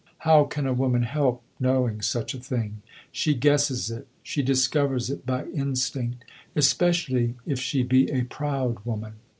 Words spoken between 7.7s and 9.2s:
be a proud woman."